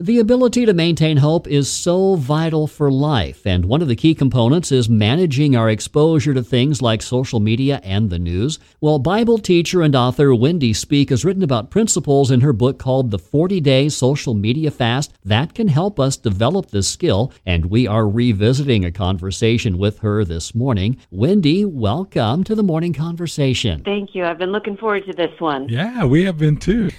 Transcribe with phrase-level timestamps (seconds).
[0.00, 4.12] The ability to maintain hope is so vital for life, and one of the key
[4.12, 8.58] components is managing our exposure to things like social media and the news.
[8.80, 13.12] Well, Bible teacher and author Wendy Speake has written about principles in her book called
[13.12, 17.86] The 40 Day Social Media Fast that can help us develop this skill, and we
[17.86, 20.96] are revisiting a conversation with her this morning.
[21.12, 23.84] Wendy, welcome to the morning conversation.
[23.84, 24.24] Thank you.
[24.24, 25.68] I've been looking forward to this one.
[25.68, 26.90] Yeah, we have been too.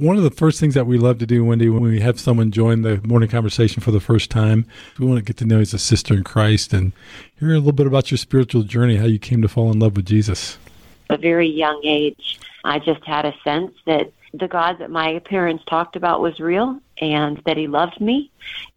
[0.00, 2.50] One of the first things that we love to do, Wendy, when we have someone
[2.52, 4.64] join the morning conversation for the first time,
[4.98, 6.92] we want to get to know as a sister in Christ and
[7.38, 9.96] hear a little bit about your spiritual journey, how you came to fall in love
[9.96, 10.56] with Jesus.
[11.10, 15.64] A very young age, I just had a sense that the God that my parents
[15.66, 18.30] talked about was real and that he loved me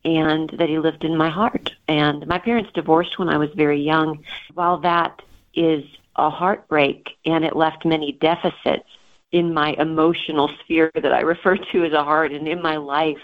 [0.04, 1.72] and that he lived in my heart.
[1.88, 4.26] And my parents divorced when I was very young.
[4.56, 5.22] While that
[5.54, 5.86] is
[6.18, 8.90] a heartbreak and it left many deficits,
[9.34, 13.18] in my emotional sphere that I refer to as a heart and in my life,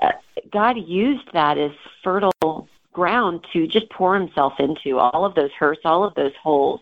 [0.00, 0.12] uh,
[0.52, 1.72] God used that as
[2.04, 6.80] fertile ground to just pour himself into all of those hurts, all of those holes.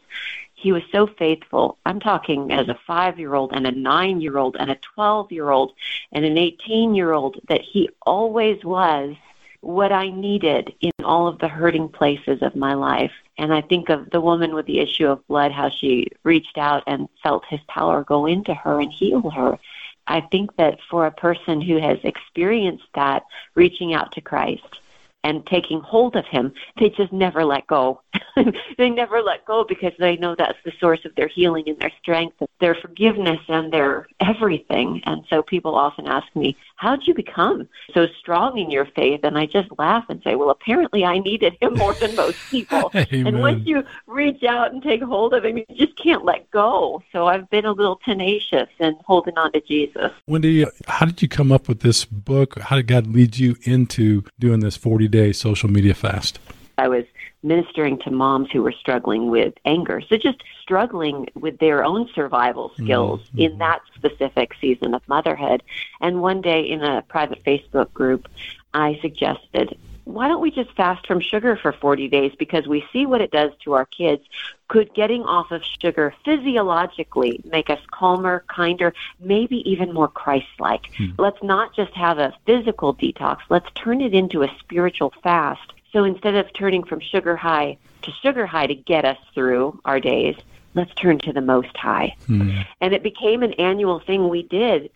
[0.54, 1.78] He was so faithful.
[1.86, 5.30] I'm talking as a five year old and a nine year old and a 12
[5.30, 5.72] year old
[6.12, 9.14] and an 18 year old that he always was
[9.60, 13.12] what I needed in all of the hurting places of my life.
[13.38, 16.82] And I think of the woman with the issue of blood, how she reached out
[16.86, 19.58] and felt his power go into her and heal her.
[20.06, 24.80] I think that for a person who has experienced that, reaching out to Christ
[25.22, 28.00] and taking hold of him, they just never let go.
[28.78, 31.92] they never let go because they know that's the source of their healing and their
[32.00, 35.00] strength, their forgiveness and their everything.
[35.04, 39.20] And so people often ask me, how did you become so strong in your faith?
[39.22, 42.90] And I just laugh and say, well, apparently I needed him more than most people.
[42.94, 47.02] and once you reach out and take hold of him, you just can't let go.
[47.12, 50.12] So I've been a little tenacious in holding on to Jesus.
[50.26, 52.58] Wendy, how did you come up with this book?
[52.58, 56.38] How did God lead you into doing this 40 day social media fast?
[56.80, 57.04] I was
[57.42, 60.00] ministering to moms who were struggling with anger.
[60.00, 63.38] So just struggling with their own survival skills mm-hmm.
[63.38, 65.62] in that specific season of motherhood.
[66.00, 68.28] And one day in a private Facebook group,
[68.72, 73.04] I suggested, why don't we just fast from sugar for 40 days because we see
[73.04, 74.22] what it does to our kids.
[74.68, 80.86] Could getting off of sugar physiologically make us calmer, kinder, maybe even more Christ like?
[80.96, 81.10] Hmm.
[81.18, 86.04] Let's not just have a physical detox, let's turn it into a spiritual fast so
[86.04, 90.36] instead of turning from sugar high to sugar high to get us through our days,
[90.74, 92.14] let's turn to the most high.
[92.26, 92.60] Hmm.
[92.80, 94.90] And it became an annual thing we did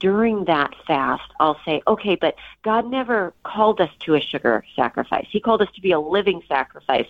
[0.00, 1.30] during that fast.
[1.38, 5.26] I'll say, okay, but God never called us to a sugar sacrifice.
[5.30, 7.06] He called us to be a living sacrifice.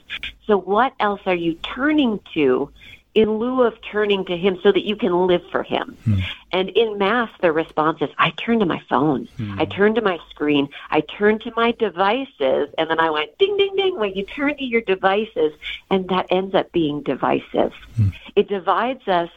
[0.46, 2.70] So what else are you turning to
[3.14, 5.96] in lieu of turning to him so that you can live for him.
[6.04, 6.18] Hmm.
[6.52, 9.26] And in mass, the response is, I turn to my phone.
[9.36, 9.60] Hmm.
[9.60, 10.68] I turn to my screen.
[10.90, 12.68] I turn to my devices.
[12.78, 15.52] And then I went, ding, ding, ding, when you turn to your devices.
[15.90, 17.72] And that ends up being divisive.
[17.96, 18.08] Hmm.
[18.36, 19.30] It divides us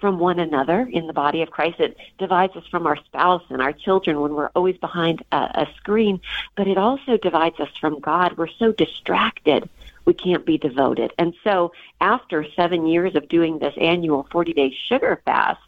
[0.00, 1.78] from one another in the body of Christ.
[1.78, 5.68] It divides us from our spouse and our children when we're always behind a, a
[5.76, 6.20] screen.
[6.56, 8.36] But it also divides us from God.
[8.36, 9.68] We're so distracted
[10.10, 11.12] we can't be devoted.
[11.18, 15.60] And so after seven years of doing this annual 40 day sugar fast,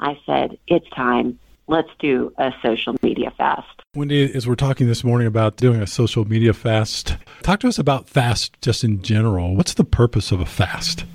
[0.00, 1.38] I said, it's time.
[1.66, 3.80] Let's do a social media fast.
[3.94, 7.78] Wendy, as we're talking this morning about doing a social media fast, talk to us
[7.78, 9.56] about fast just in general.
[9.56, 11.06] What's the purpose of a fast?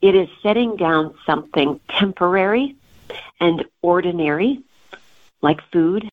[0.00, 2.76] It is setting down something temporary
[3.40, 4.62] and ordinary,
[5.42, 6.08] like food,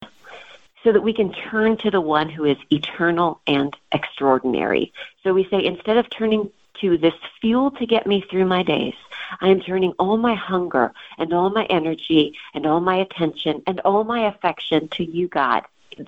[0.83, 4.91] so that we can turn to the one who is eternal and extraordinary.
[5.23, 6.51] So we say, instead of turning
[6.81, 8.95] to this fuel to get me through my days,
[9.39, 13.79] I am turning all my hunger and all my energy and all my attention and
[13.81, 15.63] all my affection to you, God.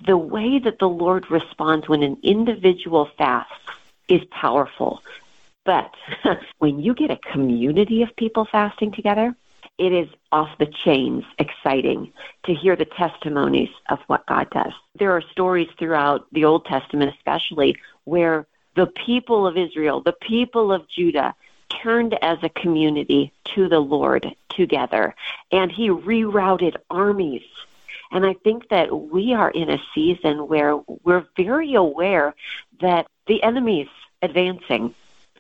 [0.06, 3.54] The way that the Lord responds when an individual fasts
[4.08, 5.02] is powerful.
[5.64, 5.94] But
[6.60, 9.36] when you get a community of people fasting together,
[9.78, 12.12] it is off the chains exciting
[12.46, 14.74] to hear the testimonies of what God does.
[14.98, 20.72] There are stories throughout the Old Testament, especially, where the people of Israel, the people
[20.72, 21.36] of Judah,
[21.70, 25.16] turned as a community to the Lord together,
[25.52, 27.44] and He rerouted armies.
[28.12, 32.34] And I think that we are in a season where we're very aware
[32.82, 33.90] that the enemy's
[34.22, 34.94] advancing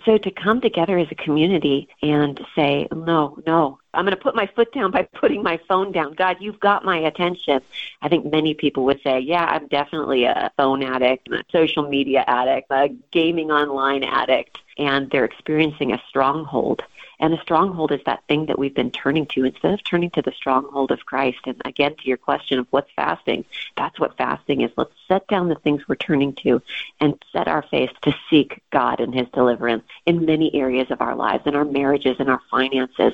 [0.06, 4.36] so to come together as a community and say, no, no, I'm going to put
[4.36, 6.14] my foot down by putting my phone down.
[6.14, 7.62] God, you've got my attention.
[8.02, 12.24] I think many people would say, yeah, I'm definitely a phone addict, a social media
[12.28, 16.84] addict, a gaming online addict, and they're experiencing a stronghold.
[17.20, 20.22] And a stronghold is that thing that we've been turning to instead of turning to
[20.22, 21.40] the stronghold of Christ.
[21.46, 23.46] And again, to your question of what's fasting,
[23.78, 24.72] that's what fasting is.
[24.76, 26.62] Let's set down the things we're turning to
[27.00, 31.16] and set our face to seek God and His deliverance in many areas of our
[31.16, 33.14] lives, in our marriages, in our finances.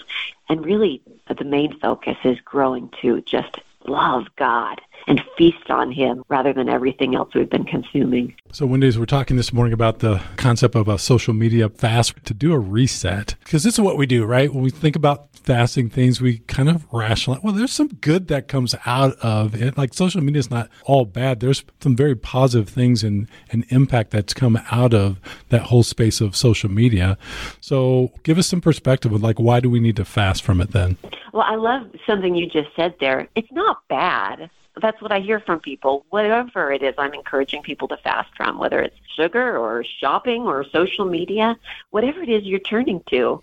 [0.50, 6.24] And really, the main focus is growing to just love God and feast on Him
[6.30, 8.36] rather than everything else we've been consuming.
[8.51, 12.33] So, Wendy's, we're talking this morning about the concept of a social media fast to
[12.33, 14.53] do a reset because this is what we do, right?
[14.53, 18.48] When we think about fasting things, we kind of rationalize, well, there's some good that
[18.48, 19.77] comes out of it.
[19.77, 21.39] Like social media is not all bad.
[21.39, 25.19] There's some very positive things and, and impact that's come out of
[25.50, 27.18] that whole space of social media.
[27.59, 30.71] So, give us some perspective of like, why do we need to fast from it
[30.71, 30.97] then?
[31.33, 33.27] Well, I love something you just said there.
[33.36, 36.06] It's not bad that's what I hear from people.
[36.09, 40.63] Whatever it is, I'm encouraging people to fast from, whether it's sugar or shopping or
[40.65, 41.57] social media,
[41.89, 43.41] whatever it is you're turning to.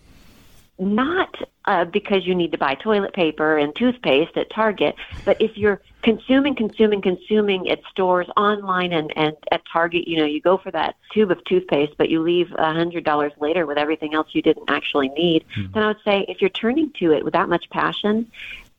[0.80, 1.34] Not
[1.64, 4.94] uh, because you need to buy toilet paper and toothpaste at Target,
[5.24, 10.24] but if you're consuming, consuming, consuming at stores, online, and, and at Target, you know,
[10.24, 14.14] you go for that tube of toothpaste, but you leave a $100 later with everything
[14.14, 15.72] else you didn't actually need, mm-hmm.
[15.72, 18.30] then I would say if you're turning to it with that much passion,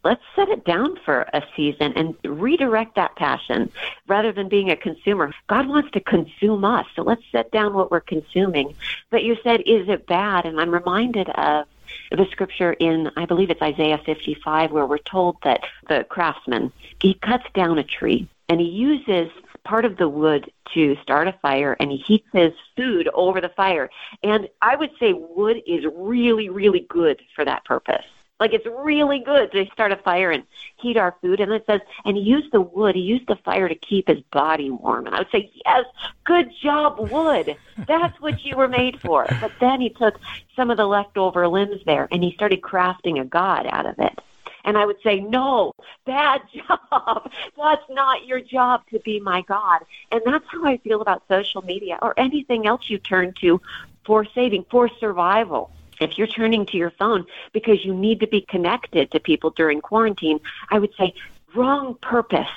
[0.04, 3.72] let's set it down for a season and redirect that passion
[4.08, 5.34] rather than being a consumer.
[5.48, 8.76] God wants to consume us, so let's set down what we're consuming.
[9.10, 10.46] But you said, is it bad?
[10.46, 11.68] And I'm reminded of
[12.12, 17.16] the scripture in, I believe it's Isaiah 55, where we're told that the craftsman, he
[17.16, 19.30] cuts down a tree and he uses
[19.64, 23.50] part of the wood to start a fire and he heats his food over the
[23.50, 23.90] fire.
[24.24, 28.06] And I would say wood is really, really good for that purpose.
[28.40, 30.44] Like it's really good to start a fire and
[30.78, 31.40] heat our food.
[31.40, 34.22] And it says, and he used the wood, he used the fire to keep his
[34.32, 35.08] body warm.
[35.08, 35.86] And I would say, yes,
[36.24, 37.58] good job, wood.
[37.88, 39.26] That's what you were made for.
[39.42, 40.20] But then he took
[40.56, 44.18] some of the leftover limbs there and he started crafting a god out of it.
[44.64, 45.74] And I would say, no,
[46.06, 47.32] bad job.
[47.58, 49.82] That's not your job to be my God.
[50.12, 53.62] And that's how I feel about social media or anything else you turn to
[54.06, 58.42] for saving, for survival if you're turning to your phone because you need to be
[58.42, 61.14] connected to people during quarantine, I would say
[61.56, 62.48] wrong purpose.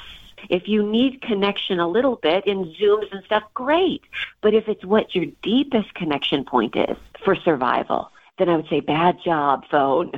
[0.48, 4.02] If you need connection a little bit in Zooms and stuff, great.
[4.40, 8.80] But if it's what your deepest connection point is for survival, then I would say
[8.80, 10.12] bad job, phone.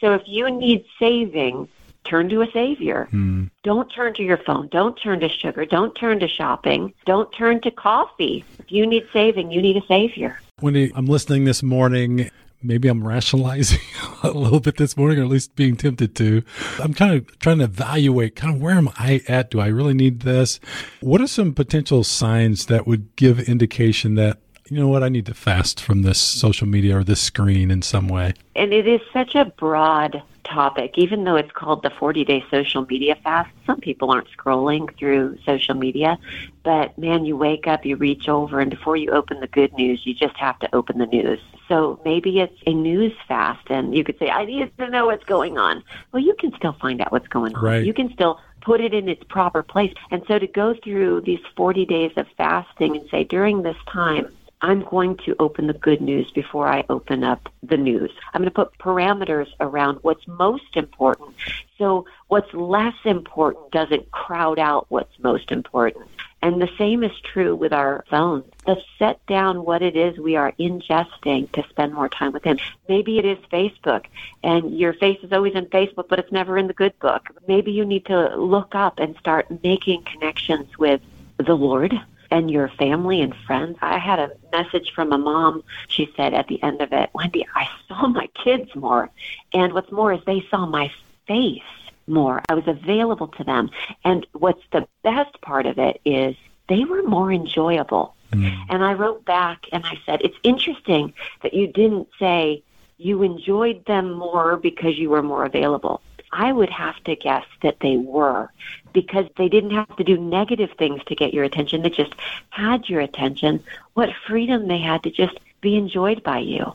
[0.00, 1.68] So if you need saving,
[2.04, 3.08] turn to a savior.
[3.12, 3.50] Mm.
[3.62, 4.68] Don't turn to your phone.
[4.68, 5.64] Don't turn to sugar.
[5.64, 6.92] Don't turn to shopping.
[7.04, 8.44] Don't turn to coffee.
[8.58, 10.40] If you need saving, you need a savior.
[10.60, 12.30] Wendy, I'm listening this morning
[12.62, 13.80] maybe I'm rationalizing
[14.22, 16.42] a little bit this morning, or at least being tempted to.
[16.80, 19.50] I'm kind of trying to evaluate kind of where am I at?
[19.50, 20.60] Do I really need this?
[21.00, 24.38] What are some potential signs that would give indication that
[24.70, 27.82] you know what, I need to fast from this social media or this screen in
[27.82, 28.34] some way?
[28.54, 32.86] And it is such a broad topic, even though it's called the 40 day social
[32.86, 33.50] media fast.
[33.66, 36.18] Some people aren't scrolling through social media,
[36.64, 40.06] but man, you wake up, you reach over, and before you open the good news,
[40.06, 41.40] you just have to open the news.
[41.68, 45.24] So maybe it's a news fast, and you could say, I need to know what's
[45.24, 45.82] going on.
[46.12, 47.62] Well, you can still find out what's going on.
[47.62, 47.84] Right.
[47.84, 49.94] You can still put it in its proper place.
[50.10, 54.28] And so to go through these 40 days of fasting and say, during this time,
[54.60, 58.10] I'm going to open the good news before I open up the news.
[58.32, 61.34] I'm going to put parameters around what's most important.
[61.78, 66.08] So what's less important doesn't crowd out what's most important.
[66.42, 68.44] And the same is true with our phones.
[68.66, 72.58] Let's set down what it is we are ingesting to spend more time with Him.
[72.88, 74.04] Maybe it is Facebook,
[74.44, 77.28] and your face is always in Facebook, but it's never in the good book.
[77.48, 81.00] Maybe you need to look up and start making connections with
[81.38, 81.98] the Lord
[82.30, 83.78] and your family and friends.
[83.80, 85.62] I had a message from a mom.
[85.88, 89.10] She said at the end of it, Wendy, I saw my kids more.
[89.52, 90.90] And what's more is they saw my
[91.26, 91.62] face
[92.06, 92.42] more.
[92.48, 93.70] I was available to them.
[94.04, 96.36] And what's the best part of it is
[96.68, 98.14] they were more enjoyable.
[98.32, 98.56] Mm.
[98.68, 102.62] And I wrote back and I said, It's interesting that you didn't say
[102.98, 106.02] you enjoyed them more because you were more available.
[106.32, 108.50] I would have to guess that they were
[108.92, 111.82] because they didn't have to do negative things to get your attention.
[111.82, 112.14] They just
[112.50, 113.62] had your attention.
[113.94, 116.74] What freedom they had to just be enjoyed by you.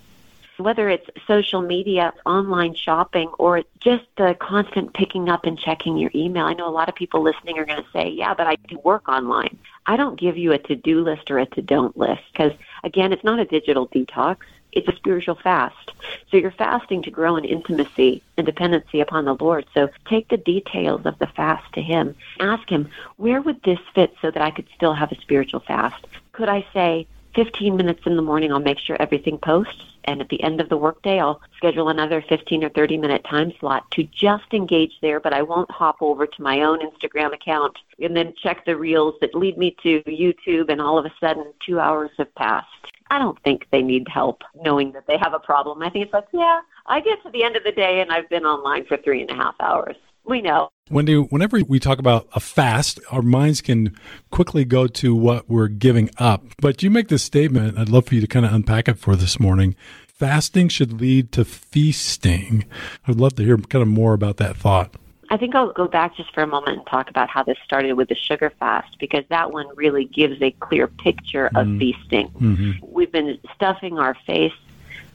[0.58, 6.12] Whether it's social media, online shopping, or just the constant picking up and checking your
[6.14, 6.46] email.
[6.46, 8.78] I know a lot of people listening are going to say, yeah, but I do
[8.84, 9.58] work online.
[9.86, 13.12] I don't give you a to do list or a to don't list because, again,
[13.12, 14.38] it's not a digital detox
[14.74, 15.92] it's a spiritual fast.
[16.30, 19.66] So you're fasting to grow in intimacy and dependency upon the Lord.
[19.74, 22.16] So take the details of the fast to Him.
[22.40, 26.06] Ask Him, where would this fit so that I could still have a spiritual fast?
[26.32, 29.84] Could I say, 15 minutes in the morning, I'll make sure everything posts.
[30.06, 33.54] And at the end of the workday, I'll schedule another 15 or 30 minute time
[33.60, 37.78] slot to just engage there, but I won't hop over to my own Instagram account
[38.00, 41.54] and then check the reels that lead me to YouTube, and all of a sudden,
[41.66, 42.68] two hours have passed.
[43.14, 45.84] I don't think they need help knowing that they have a problem.
[45.84, 48.28] I think it's like, yeah, I get to the end of the day and I've
[48.28, 49.96] been online for three and a half hours.
[50.26, 50.70] We know.
[50.90, 53.96] Wendy, whenever we talk about a fast, our minds can
[54.32, 56.44] quickly go to what we're giving up.
[56.60, 59.16] But you make this statement, I'd love for you to kind of unpack it for
[59.16, 59.76] this morning.
[60.08, 62.66] Fasting should lead to feasting.
[63.08, 64.96] I'd love to hear kind of more about that thought.
[65.34, 67.94] I think I'll go back just for a moment and talk about how this started
[67.94, 71.80] with the sugar fast because that one really gives a clear picture of mm.
[71.80, 72.30] feasting.
[72.30, 72.72] Mm-hmm.
[72.84, 74.54] We've been stuffing our face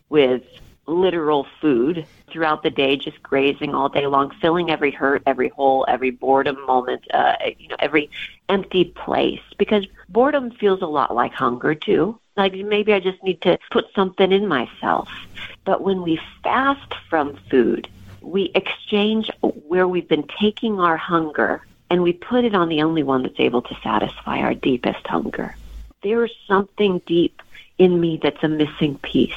[0.09, 0.43] with
[0.87, 5.85] literal food throughout the day, just grazing all day long, filling every hurt, every hole,
[5.87, 8.11] every boredom moment, uh, you know, every
[8.49, 9.43] empty place.
[9.57, 12.19] Because boredom feels a lot like hunger too.
[12.37, 15.09] Like maybe I just need to put something in myself.
[15.65, 17.89] But when we fast from food,
[18.29, 23.03] we exchange where we've been taking our hunger and we put it on the only
[23.03, 25.57] one that's able to satisfy our deepest hunger.
[26.03, 27.41] There's something deep
[27.79, 29.33] in me that's a missing piece.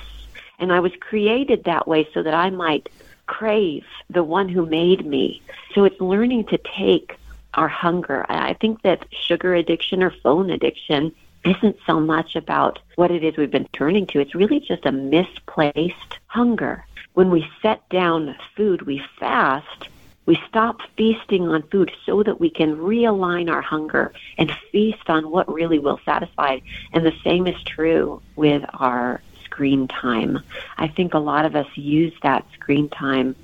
[0.59, 2.89] And I was created that way so that I might
[3.27, 5.41] crave the one who made me.
[5.73, 7.17] So it's learning to take
[7.53, 8.25] our hunger.
[8.29, 11.13] I think that sugar addiction or phone addiction
[11.45, 14.19] isn't so much about what it is we've been turning to.
[14.19, 19.89] It's really just a misplaced hunger when we set down food, we fast,
[20.25, 25.29] we stop feasting on food so that we can realign our hunger and feast on
[25.29, 26.59] what really will satisfy.
[26.93, 30.39] And the same is true with our screen time.
[30.77, 33.35] I think a lot of us use that screen time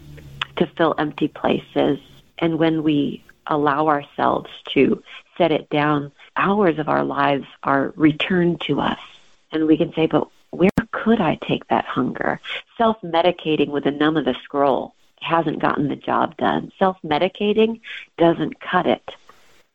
[0.58, 2.00] to fill empty places.
[2.38, 5.04] And when we allow ourselves to
[5.38, 9.00] set it down, hours of our lives are returned to us.
[9.52, 10.28] And we can say, but
[11.08, 12.42] could I take that hunger?
[12.78, 16.70] Self medicating with a numb of the scroll hasn't gotten the job done.
[16.78, 17.80] Self medicating
[18.18, 19.10] doesn't cut it.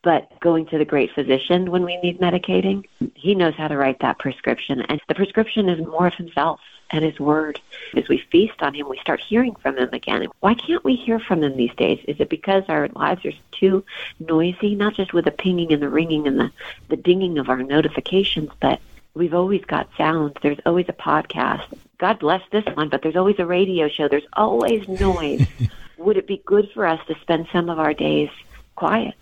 [0.02, 2.84] But going to the great physician when we need medicating,
[3.14, 4.82] he knows how to write that prescription.
[4.82, 6.60] And the prescription is more of himself
[6.90, 7.58] and his word.
[7.96, 10.26] As we feast on him, we start hearing from him again.
[10.40, 12.04] Why can't we hear from him these days?
[12.06, 13.86] Is it because our lives are too
[14.20, 16.52] noisy, not just with the pinging and the ringing and the,
[16.88, 18.80] the dinging of our notifications, but
[19.14, 20.38] We've always got sound.
[20.42, 21.66] There's always a podcast.
[21.98, 24.08] God bless this one, but there's always a radio show.
[24.08, 25.46] There's always noise.
[25.98, 28.30] Would it be good for us to spend some of our days
[28.74, 29.14] quiet?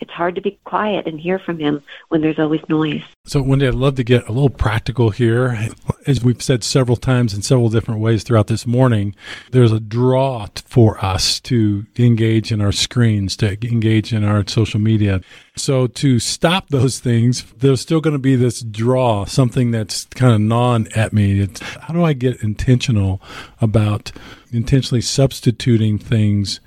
[0.00, 3.02] It's hard to be quiet and hear from him when there's always noise.
[3.24, 5.70] So, Wendy, I'd love to get a little practical here.
[6.06, 9.14] As we've said several times in several different ways throughout this morning,
[9.50, 14.80] there's a draw for us to engage in our screens, to engage in our social
[14.80, 15.20] media.
[15.56, 20.32] So, to stop those things, there's still going to be this draw, something that's kind
[20.32, 21.40] of gnawing at me.
[21.40, 23.20] It's, how do I get intentional
[23.60, 24.12] about
[24.52, 26.60] intentionally substituting things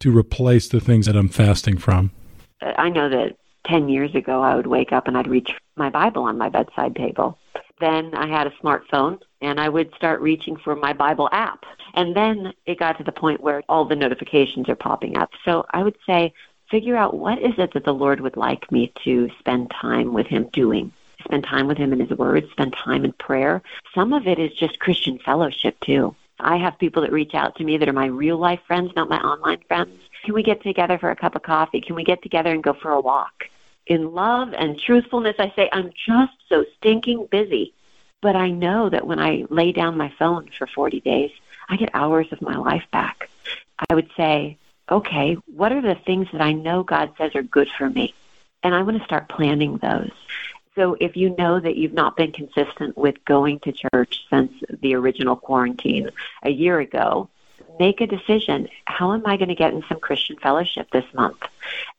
[0.00, 2.10] to replace the things that I'm fasting from?
[2.62, 3.36] I know that
[3.66, 6.96] 10 years ago I would wake up and I'd reach my Bible on my bedside
[6.96, 7.38] table.
[7.80, 11.64] Then I had a smartphone and I would start reaching for my Bible app.
[11.94, 15.30] And then it got to the point where all the notifications are popping up.
[15.44, 16.32] So I would say,
[16.70, 20.26] figure out what is it that the Lord would like me to spend time with
[20.26, 20.92] Him doing.
[21.24, 23.62] Spend time with Him in His Word, spend time in prayer.
[23.94, 26.14] Some of it is just Christian fellowship, too.
[26.38, 29.10] I have people that reach out to me that are my real life friends, not
[29.10, 30.00] my online friends.
[30.24, 31.80] Can we get together for a cup of coffee?
[31.80, 33.48] Can we get together and go for a walk?
[33.86, 37.72] In love and truthfulness, I say, I'm just so stinking busy.
[38.20, 41.30] But I know that when I lay down my phone for 40 days,
[41.68, 43.30] I get hours of my life back.
[43.88, 44.58] I would say,
[44.90, 48.14] okay, what are the things that I know God says are good for me?
[48.62, 50.10] And I want to start planning those.
[50.74, 54.94] So if you know that you've not been consistent with going to church since the
[54.94, 56.10] original quarantine
[56.42, 57.28] a year ago,
[57.80, 58.68] make a decision.
[58.84, 61.42] How am I going to get in some Christian fellowship this month?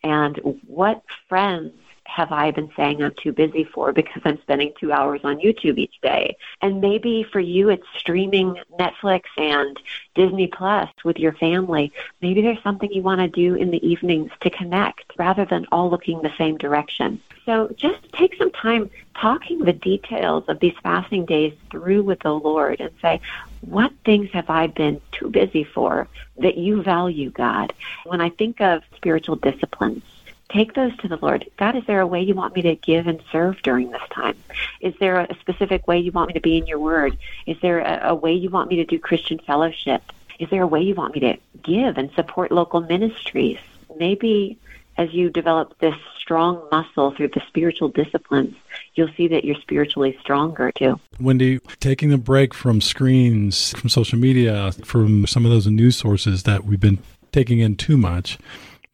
[0.03, 1.73] And what friends
[2.05, 5.79] have I been saying I'm too busy for because I'm spending two hours on YouTube
[5.79, 6.37] each day?
[6.61, 9.79] And maybe for you, it's streaming Netflix and
[10.13, 11.91] Disney Plus with your family.
[12.21, 15.89] Maybe there's something you want to do in the evenings to connect rather than all
[15.89, 17.21] looking the same direction.
[17.45, 22.33] So just take some time talking the details of these fasting days through with the
[22.33, 23.19] Lord and say,
[23.61, 27.73] what things have I been too busy for that you value, God?
[28.05, 30.03] When I think of spiritual disciplines,
[30.49, 31.49] take those to the Lord.
[31.57, 34.35] God, is there a way you want me to give and serve during this time?
[34.79, 37.17] Is there a specific way you want me to be in your word?
[37.45, 40.01] Is there a, a way you want me to do Christian fellowship?
[40.39, 43.59] Is there a way you want me to give and support local ministries?
[43.97, 44.57] Maybe
[45.01, 48.55] as you develop this strong muscle through the spiritual disciplines,
[48.93, 50.99] you'll see that you're spiritually stronger too.
[51.19, 56.43] Wendy, taking a break from screens, from social media, from some of those news sources
[56.43, 56.99] that we've been
[57.31, 58.37] taking in too much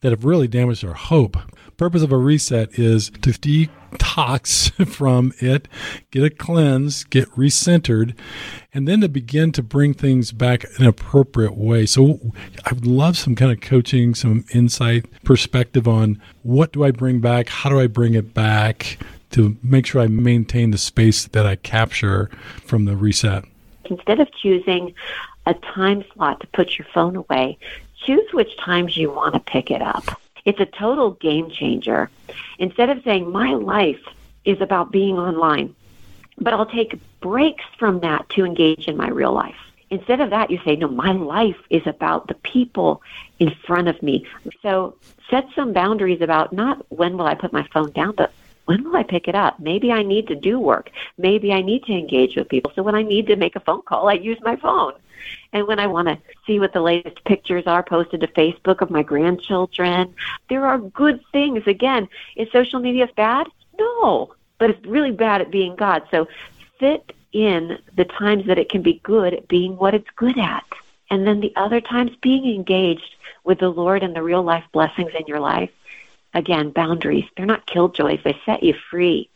[0.02, 1.36] that have really damaged our hope.
[1.78, 5.68] Purpose of a reset is to detox from it,
[6.10, 8.16] get a cleanse, get recentered,
[8.74, 11.86] and then to begin to bring things back in an appropriate way.
[11.86, 12.20] So
[12.66, 17.20] I would love some kind of coaching, some insight, perspective on what do I bring
[17.20, 17.48] back?
[17.48, 18.98] How do I bring it back
[19.32, 22.32] to make sure I maintain the space that I capture
[22.66, 23.46] from the reset?
[23.86, 24.96] Instead of choosing
[25.46, 27.60] a time slot to put your phone away,
[28.04, 30.20] choose which times you want to pick it up.
[30.48, 32.10] It's a total game changer.
[32.58, 34.00] Instead of saying, my life
[34.46, 35.76] is about being online,
[36.38, 39.58] but I'll take breaks from that to engage in my real life.
[39.90, 43.02] Instead of that, you say, no, my life is about the people
[43.40, 44.26] in front of me.
[44.62, 44.96] So
[45.30, 48.32] set some boundaries about not when will I put my phone down, but
[48.68, 49.60] when will I pick it up?
[49.60, 50.92] Maybe I need to do work.
[51.18, 52.72] Maybe I need to engage with people.
[52.74, 54.94] So when I need to make a phone call, I use my phone.
[55.54, 58.90] And when I want to see what the latest pictures are posted to Facebook of
[58.90, 60.14] my grandchildren,
[60.50, 61.68] there are good things.
[61.68, 63.48] Again, is social media bad?
[63.80, 66.04] No, but it's really bad at being God.
[66.12, 66.28] So
[66.80, 70.66] fit in the times that it can be good at being what it's good at.
[71.10, 75.12] And then the other times being engaged with the Lord and the real life blessings
[75.18, 75.72] in your life.
[76.34, 77.26] Again, boundaries.
[77.36, 78.22] They're not killjoys.
[78.24, 79.30] They set you free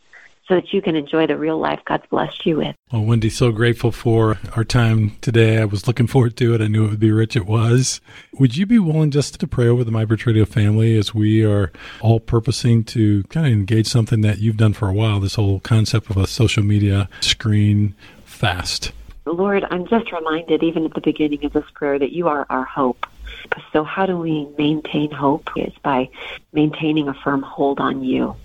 [0.48, 2.74] so that you can enjoy the real life God's blessed you with.
[2.92, 5.58] Well, Wendy, so grateful for our time today.
[5.58, 6.60] I was looking forward to it.
[6.60, 7.36] I knew it would be rich.
[7.36, 8.00] It was.
[8.34, 11.70] Would you be willing just to pray over the MyBridge Radio family as we are
[12.00, 15.60] all purposing to kind of engage something that you've done for a while, this whole
[15.60, 17.94] concept of a social media screen
[18.24, 18.92] fast?
[19.24, 22.64] Lord, I'm just reminded, even at the beginning of this prayer, that you are our
[22.64, 23.06] hope.
[23.72, 25.50] So, how do we maintain hope?
[25.56, 26.10] Is by
[26.52, 28.36] maintaining a firm hold on you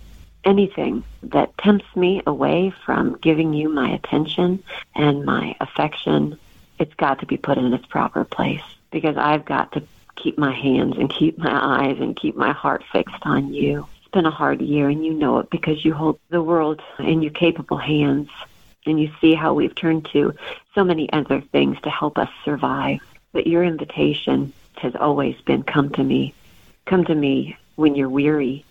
[0.48, 4.64] anything that tempts me away from giving you my attention
[4.96, 6.40] and my affection,
[6.80, 9.84] it's got to be put in its proper place because I've got to
[10.16, 13.86] keep my hands and keep my eyes and keep my heart fixed on you.
[14.00, 17.22] It's been a hard year and you know it because you hold the world in
[17.22, 18.30] your capable hands
[18.86, 20.34] and you see how we've turned to
[20.74, 23.02] so many other things to help us survive.
[23.34, 26.34] But your invitation has always been come to me.
[26.86, 28.64] Come to me when you're weary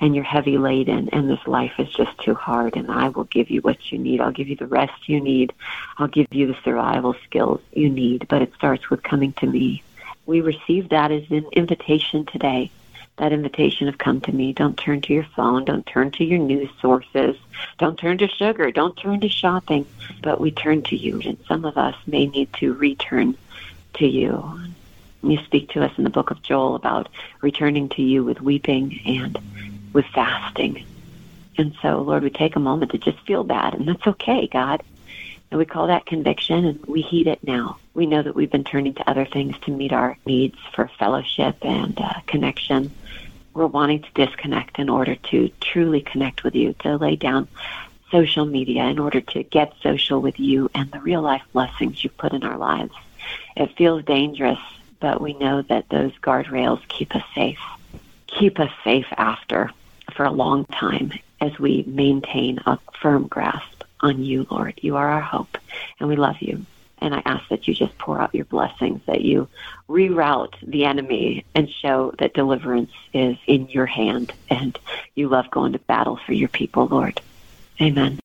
[0.00, 3.50] and you're heavy laden and this life is just too hard and I will give
[3.50, 4.20] you what you need.
[4.20, 5.52] I'll give you the rest you need.
[5.98, 9.82] I'll give you the survival skills you need, but it starts with coming to me.
[10.26, 12.70] We receive that as an invitation today.
[13.16, 14.54] That invitation of come to me.
[14.54, 15.66] Don't turn to your phone.
[15.66, 17.36] Don't turn to your news sources.
[17.78, 18.70] Don't turn to sugar.
[18.70, 19.84] Don't turn to shopping.
[20.22, 21.20] But we turn to you.
[21.20, 23.36] And some of us may need to return
[23.94, 24.60] to you.
[25.22, 27.10] You speak to us in the book of Joel about
[27.42, 29.38] returning to you with weeping and
[29.92, 30.84] with fasting.
[31.58, 34.82] And so, Lord, we take a moment to just feel bad, and that's okay, God.
[35.50, 37.78] And we call that conviction, and we heed it now.
[37.92, 41.56] We know that we've been turning to other things to meet our needs for fellowship
[41.62, 42.92] and uh, connection.
[43.52, 47.48] We're wanting to disconnect in order to truly connect with you, to lay down
[48.10, 52.10] social media in order to get social with you and the real life blessings you
[52.10, 52.94] put in our lives.
[53.56, 54.58] It feels dangerous,
[55.00, 57.60] but we know that those guardrails keep us safe,
[58.26, 59.70] keep us safe after
[60.10, 64.78] for a long time as we maintain a firm grasp on you, Lord.
[64.82, 65.58] You are our hope,
[65.98, 66.64] and we love you.
[66.98, 69.48] And I ask that you just pour out your blessings, that you
[69.88, 74.78] reroute the enemy and show that deliverance is in your hand and
[75.14, 77.20] you love going to battle for your people, Lord.
[77.80, 78.18] Amen.